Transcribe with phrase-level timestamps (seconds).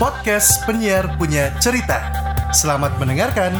[0.00, 2.00] podcast penyiar punya cerita.
[2.56, 3.52] Selamat mendengarkan.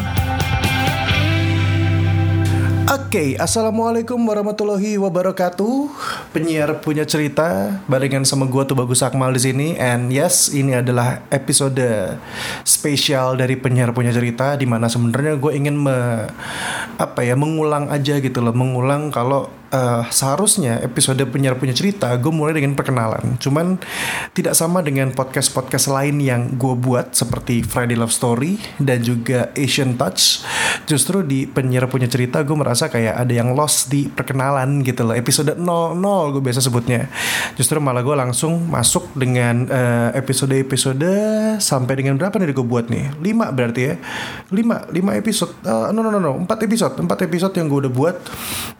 [2.88, 5.92] Oke, assalamualaikum warahmatullahi wabarakatuh.
[6.32, 9.68] Penyiar punya cerita barengan sama gua tuh bagus Akmal di sini.
[9.76, 12.16] And yes, ini adalah episode
[12.64, 16.24] spesial dari penyiar punya cerita di mana sebenarnya gue ingin me,
[16.96, 22.32] apa ya mengulang aja gitu loh, mengulang kalau uh, seharusnya episode penyiar punya cerita gue
[22.32, 23.38] mulai dengan perkenalan.
[23.38, 23.78] Cuman
[24.34, 29.96] tidak sama dengan podcast-podcast lain yang gue buat seperti Friday Love Story dan juga Asian
[29.96, 30.44] Touch.
[30.86, 35.14] Justru di penyiar punya cerita gue merasa kayak ada yang lost di perkenalan gitu loh.
[35.14, 37.06] Episode 00 gue biasa sebutnya.
[37.54, 41.10] Justru malah gue langsung masuk dengan uh, episode-episode
[41.62, 43.14] sampai dengan berapa nih gue buat nih?
[43.22, 43.94] 5 berarti ya.
[44.50, 45.52] 5 5 episode.
[45.62, 46.94] Uh, no no no no, 4 episode.
[46.98, 48.16] 4 episode yang gue udah buat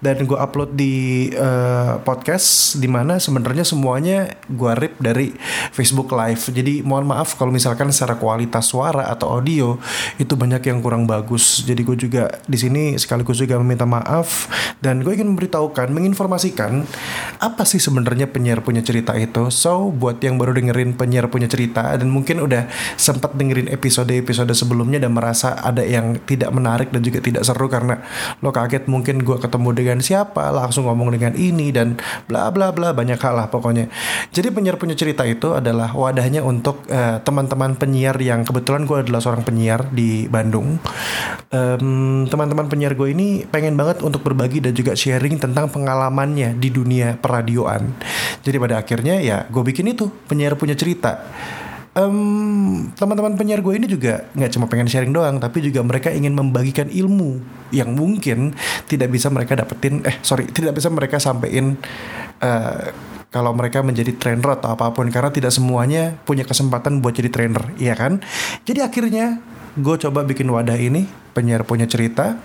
[0.02, 5.36] dan gue upload di uh, podcast di mana sebenarnya semuanya gue rip dari
[5.76, 6.48] Facebook Live.
[6.48, 9.76] Jadi mohon maaf kalau misalkan secara kualitas suara atau audio
[10.16, 11.60] itu banyak yang kurang bagus.
[11.68, 14.48] Jadi gue juga di sini sekaligus juga meminta maaf
[14.80, 16.88] dan gue ingin memberitahukan, menginformasikan
[17.44, 19.52] apa sih sebenarnya penyiar punya cerita itu.
[19.52, 24.96] So buat yang baru dengerin penyiar punya cerita dan mungkin udah sempat dengerin episode-episode sebelumnya
[24.96, 28.00] dan merasa ada yang tidak menarik dan juga tidak seru karena
[28.40, 31.99] lo kaget mungkin gue ketemu dengan siapa lah langsung ngomong dengan ini dan
[32.30, 33.90] bla bla bla banyak hal lah pokoknya.
[34.30, 39.18] Jadi penyiar punya cerita itu adalah wadahnya untuk uh, teman-teman penyiar yang kebetulan gue adalah
[39.18, 40.79] seorang penyiar di Bandung.
[41.51, 46.71] Um, teman-teman penyiar gue ini pengen banget untuk berbagi dan juga sharing tentang pengalamannya di
[46.71, 47.90] dunia peradioan.
[48.46, 51.27] Jadi pada akhirnya ya gue bikin itu penyiar punya cerita
[51.96, 56.35] um, teman-teman penyiar gue ini juga nggak cuma pengen sharing doang, tapi juga mereka ingin
[56.35, 57.41] membagikan ilmu
[57.74, 58.55] yang mungkin
[58.87, 61.79] tidak bisa mereka dapetin, eh sorry, tidak bisa mereka sampein
[62.43, 62.91] uh,
[63.30, 67.62] kalau mereka menjadi trainer atau apa pun karena tidak semuanya punya kesempatan buat jadi trainer,
[67.78, 68.19] iya kan?
[68.66, 69.38] Jadi akhirnya
[69.78, 72.38] gue coba bikin wadah ini penyiar punya cerita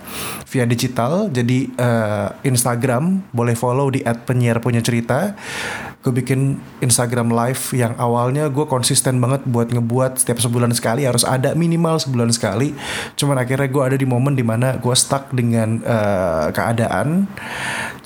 [0.46, 1.26] via digital.
[1.30, 5.34] Jadi uh, Instagram boleh follow di @penyiar punya cerita.
[6.06, 11.02] Gue bikin Instagram live yang awalnya gue konsisten banget buat ngebuat setiap sebulan sekali.
[11.02, 12.78] Harus ada minimal sebulan sekali.
[13.18, 17.26] Cuman akhirnya gue ada di momen di mana gue stuck dengan uh, keadaan.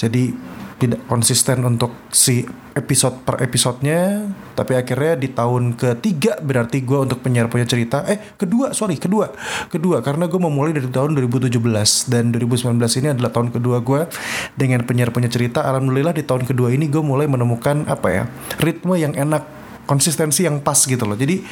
[0.01, 0.50] Jadi
[0.81, 2.41] tidak konsisten untuk si
[2.73, 4.25] episode per episodenya
[4.57, 8.09] tapi akhirnya di tahun ketiga berarti gue untuk penyiar punya cerita.
[8.09, 9.29] Eh kedua sorry kedua.
[9.69, 11.61] Kedua karena gue memulai dari tahun 2017
[12.09, 14.09] dan 2019 ini adalah tahun kedua gue
[14.57, 15.61] dengan penyiar punya cerita.
[15.69, 18.23] Alhamdulillah di tahun kedua ini gue mulai menemukan apa ya
[18.65, 19.60] ritme yang enak
[19.91, 21.19] konsistensi yang pas gitu loh.
[21.19, 21.43] Jadi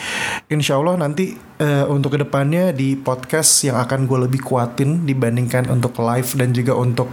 [0.54, 5.66] insya Allah nanti uh, untuk ke depannya di podcast yang akan gue lebih kuatin dibandingkan
[5.66, 7.10] untuk live dan juga untuk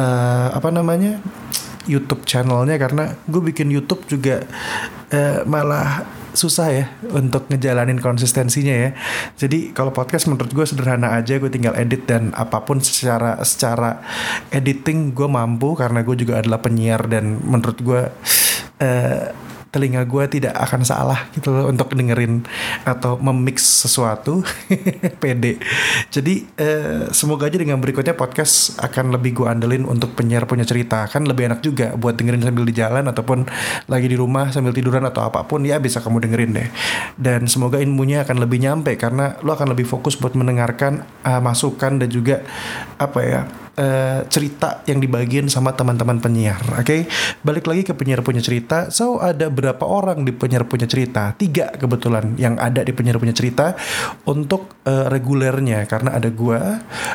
[0.00, 1.20] uh, apa namanya
[1.84, 4.48] YouTube channelnya karena gue bikin YouTube juga
[5.12, 8.90] uh, malah susah ya untuk ngejalanin konsistensinya ya.
[9.36, 14.00] Jadi kalau podcast menurut gue sederhana aja, gue tinggal edit dan apa pun secara secara
[14.48, 18.02] editing gue mampu karena gue juga adalah penyiar dan menurut gue
[19.72, 22.44] telinga gue tidak akan salah gitu loh untuk dengerin
[22.84, 24.44] atau memix sesuatu.
[25.22, 25.56] Pede.
[26.12, 31.08] Jadi eh, semoga aja dengan berikutnya podcast akan lebih gue andelin untuk penyiar punya cerita.
[31.08, 33.48] Kan lebih enak juga buat dengerin sambil di jalan ataupun
[33.88, 36.68] lagi di rumah sambil tiduran atau apa pun ya bisa kamu dengerin deh.
[37.16, 41.96] Dan semoga ilmunya akan lebih nyampe karena lo akan lebih fokus buat mendengarkan uh, masukan
[41.96, 42.44] dan juga
[43.00, 43.40] apa ya
[43.76, 46.60] uh, cerita yang dibagiin sama teman-teman penyiar.
[46.76, 47.00] Oke, okay?
[47.40, 48.92] balik lagi ke penyiar punya cerita.
[48.92, 51.32] So ada berapa orang di penyiar punya cerita?
[51.36, 53.76] Tiga kebetulan yang ada di penyiar punya cerita
[54.28, 56.60] untuk uh, regulernya karena ada gue,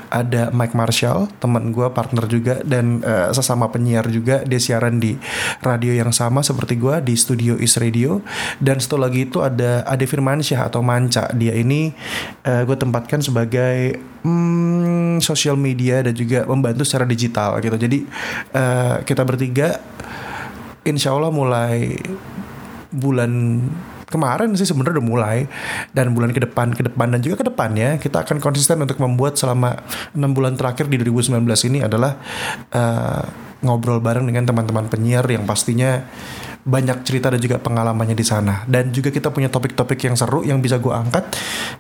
[0.10, 4.42] ada Mike Marshall, teman gue, partner juga dan uh, sesama penyiar juga.
[4.46, 5.18] Dia siaran di
[5.62, 8.22] radio yang sama seperti gue di studio Is Radio.
[8.58, 11.30] Dan satu lagi itu ada Ade Firmansyah atau Manca.
[11.36, 11.94] Dia ini
[12.46, 17.76] uh, gue tempatkan sebagai hmm, sosial media dan juga membantu secara digital gitu.
[17.76, 18.08] Jadi
[18.56, 19.78] uh, kita bertiga,
[20.88, 22.00] insya Allah mulai
[22.92, 23.62] bulan
[24.08, 25.38] kemarin sih sebenarnya udah mulai
[25.92, 29.36] dan bulan ke depan ke depan dan juga ke depannya kita akan konsisten untuk membuat
[29.36, 29.84] selama
[30.16, 32.16] enam bulan terakhir di 2019 ini adalah
[32.72, 33.24] uh,
[33.62, 36.08] ngobrol bareng dengan teman-teman penyiar yang pastinya
[36.68, 38.68] banyak cerita dan juga pengalamannya di sana.
[38.68, 41.24] Dan juga kita punya topik-topik yang seru yang bisa gue angkat.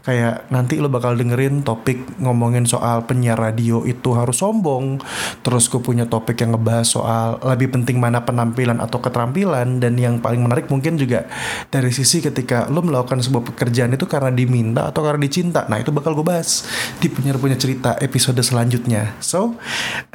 [0.07, 5.04] Kayak nanti lo bakal dengerin topik ngomongin soal penyiar radio itu harus sombong.
[5.44, 9.84] Terus gue punya topik yang ngebahas soal lebih penting mana penampilan atau keterampilan.
[9.84, 11.28] Dan yang paling menarik mungkin juga
[11.68, 15.68] dari sisi ketika lo melakukan sebuah pekerjaan itu karena diminta atau karena dicinta.
[15.68, 16.63] Nah itu bakal gue bahas
[17.04, 19.19] di penyiar punya cerita episode selanjutnya.
[19.19, 19.60] So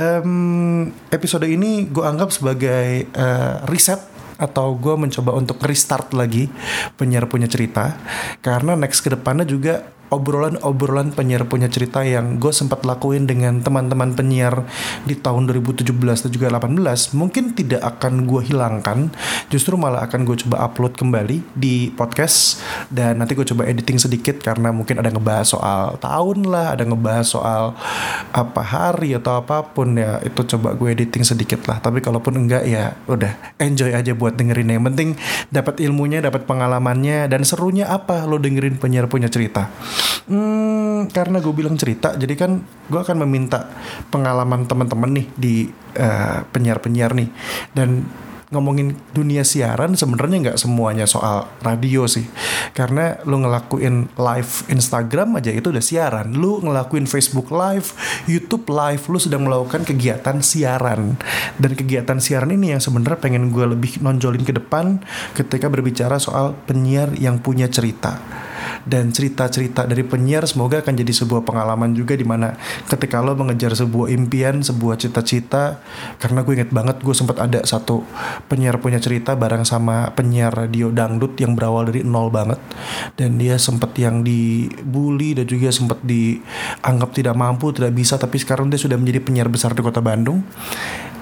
[0.00, 4.11] um, episode ini gue anggap sebagai uh, riset
[4.42, 6.50] atau gue mencoba untuk restart lagi
[6.98, 7.94] penyiar punya cerita.
[8.42, 14.12] Karena next ke depannya juga obrolan-obrolan penyiar punya cerita yang gue sempat lakuin dengan teman-teman
[14.12, 14.68] penyiar
[15.08, 19.08] di tahun 2017 dan juga 18 mungkin tidak akan gue hilangkan
[19.48, 22.60] justru malah akan gue coba upload kembali di podcast
[22.92, 27.26] dan nanti gue coba editing sedikit karena mungkin ada ngebahas soal tahun lah ada ngebahas
[27.26, 27.64] soal
[28.32, 31.80] apa hari atau apa pun ya itu coba gue editing sedikit lah.
[31.80, 34.76] Tapi kalaupun enggak ya udah enjoy aja buat dengerin.
[34.76, 35.08] Yang penting
[35.48, 39.72] dapat ilmunya dapat pengalamannya dan serunya apa lo dengerin penyiar punya cerita
[40.26, 43.66] Hmm, karena gue bilang cerita, jadi kan gue akan meminta
[44.08, 45.54] pengalaman teman-teman nih di
[45.98, 47.28] uh, penyiar-penyiar nih.
[47.74, 48.06] Dan
[48.52, 52.28] ngomongin dunia siaran sebenarnya nggak semuanya soal radio sih.
[52.76, 56.36] Karena lu ngelakuin live Instagram aja itu udah siaran.
[56.36, 57.96] Lu ngelakuin Facebook live
[58.28, 61.16] YouTube live lu sedang melakukan kegiatan siaran.
[61.56, 65.00] Dan kegiatan siaran ini yang sebenarnya pengen gue lebih nonjolin ke depan
[65.32, 68.20] ketika berbicara soal penyiar yang punya cerita
[68.88, 72.54] dan cerita-cerita dari penyiar semoga akan jadi sebuah pengalaman juga di mana
[72.90, 75.82] ketika lo mengejar sebuah impian, sebuah cita-cita
[76.18, 78.02] karena gue inget banget gue sempat ada satu
[78.48, 82.58] penyiar punya cerita bareng sama penyiar radio dangdut yang berawal dari nol banget.
[83.18, 88.72] Dan dia sempat yang dibully dan juga sempat dianggap tidak mampu, tidak bisa tapi sekarang
[88.72, 90.40] dia sudah menjadi penyiar besar di kota Bandung.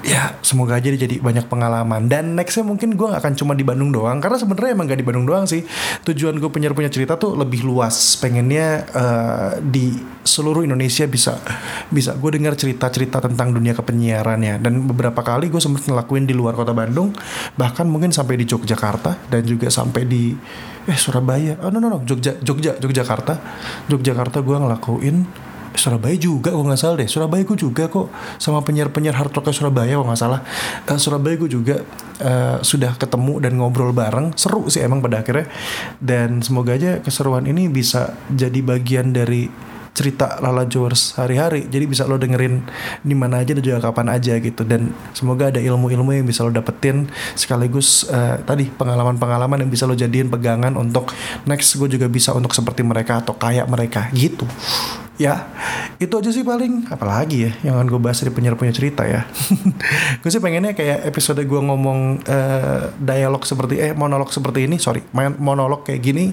[0.00, 2.06] Ya semoga aja dia jadi banyak pengalaman.
[2.06, 5.04] Dan nextnya mungkin gue gak akan cuma di Bandung doang karena sebenarnya emang gak di
[5.04, 5.66] Bandung doang sih.
[6.06, 8.14] Tujuan gue penyiar punya cerita tuh lebih luas.
[8.22, 11.42] Pengennya uh, di seluruh Indonesia bisa
[11.90, 12.14] bisa.
[12.14, 14.62] Gue dengar cerita-cerita tentang dunia kepenyiarannya.
[14.62, 17.10] Dan beberapa kali gue sempat ngelakuin di luar kota Bandung
[17.58, 20.30] bahkan mungkin sampai di Yogyakarta dan juga sampai di
[20.86, 21.58] eh Surabaya.
[21.66, 21.98] Oh no no no.
[22.06, 23.34] Jogja Jogja Yogyakarta.
[23.90, 25.16] Yogyakarta gue ngelakuin
[25.74, 27.08] Surabaya juga kok nggak salah deh.
[27.08, 28.10] Surabaya gue juga kok
[28.42, 30.40] sama penyiar-penyiar hard rock Surabaya kok nggak salah.
[30.86, 31.76] Uh, Surabaya gue juga
[32.22, 34.34] uh, sudah ketemu dan ngobrol bareng.
[34.34, 35.46] Seru sih emang pada akhirnya.
[36.02, 42.06] Dan semoga aja keseruan ini bisa jadi bagian dari cerita Lala Jowers hari-hari jadi bisa
[42.06, 42.62] lo dengerin
[43.02, 44.62] di mana aja dan juga kapan aja gitu.
[44.66, 47.10] Dan semoga ada ilmu-ilmu yang bisa lo dapetin.
[47.38, 51.14] Sekaligus uh, tadi pengalaman-pengalaman yang bisa lo jadiin pegangan untuk
[51.46, 51.78] next.
[51.78, 54.46] Gue juga bisa untuk seperti mereka atau kayak mereka gitu
[55.20, 55.44] ya
[56.00, 56.88] itu aja sih paling.
[56.88, 59.28] Apalagi ya yang akan gue bahas dari penyiar punya cerita ya.
[60.24, 65.04] Gue sih pengennya kayak episode gue ngomong uh, dialog seperti eh monolog seperti ini sorry
[65.36, 66.32] monolog kayak gini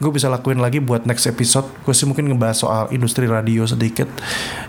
[0.00, 1.68] gue bisa lakuin lagi buat next episode.
[1.84, 4.08] Gue sih mungkin ngebahas soal industri radio sedikit.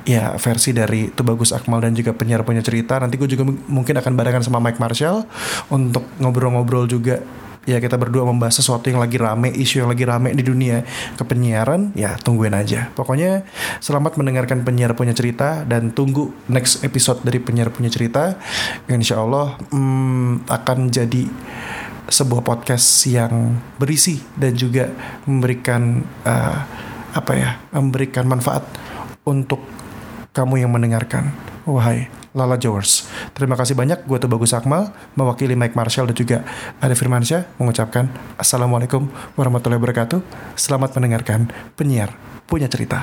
[0.04, 3.00] Ya versi dari Tubagus Akmal dan juga penyiar punya cerita.
[3.00, 5.24] Nanti gue juga mungkin akan barengan sama Mike Marshall
[5.72, 7.24] untuk ngobrol-ngobrol juga
[7.64, 10.84] ya kita berdua membahas sesuatu yang lagi rame, isu yang lagi rame di dunia
[11.16, 12.92] kepenyiaran, ya tungguin aja.
[12.92, 13.48] Pokoknya
[13.80, 18.36] selamat mendengarkan penyiar punya cerita dan tunggu next episode dari penyiar punya cerita.
[18.92, 21.24] Insya Allah hmm, akan jadi
[22.04, 24.92] sebuah podcast yang berisi dan juga
[25.24, 26.58] memberikan uh,
[27.14, 28.68] apa ya, memberikan manfaat
[29.24, 29.64] untuk
[30.36, 31.32] kamu yang mendengarkan.
[31.64, 33.08] Wahai Lala Jowers.
[33.38, 34.06] Terima kasih banyak.
[34.06, 36.38] Gue Bagus Akmal, mewakili Mike Marshall dan juga
[36.82, 39.08] Ade Firmansyah mengucapkan Assalamualaikum
[39.38, 40.20] warahmatullahi wabarakatuh.
[40.58, 42.14] Selamat mendengarkan penyiar
[42.50, 43.02] punya cerita.